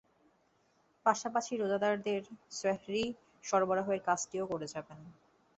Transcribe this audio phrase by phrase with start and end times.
[1.05, 2.21] পাশাপাশি রোজাদারদের
[2.51, 3.03] সাহ্রি
[3.43, 4.99] সরবরাহের কাজটিও করে যাবেন।